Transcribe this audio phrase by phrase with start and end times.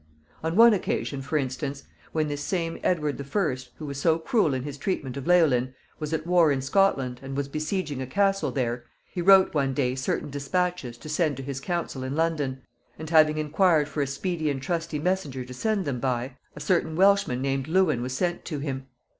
[0.43, 4.55] On one occasion, for instance, when this same Edward the First, who was so cruel
[4.55, 8.49] in his treatment of Leolin, was at war in Scotland, and was besieging a castle
[8.49, 8.83] there,
[9.13, 12.63] he wrote one day certain dispatches to send to his council in London,
[12.97, 16.95] and, having inquired for a speedy and trusty messenger to send them by, a certain
[16.95, 18.87] Welshman named Lewin was sent to him.